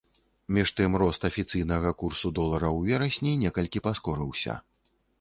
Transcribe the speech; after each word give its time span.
Між 0.55 0.71
тым 0.79 0.95
рост 1.01 1.27
афіцыйнага 1.29 1.93
курсу 2.01 2.33
долара 2.41 2.69
ў 2.77 2.91
верасні 2.91 3.39
некалькі 3.47 3.87
паскорыўся. 3.91 4.63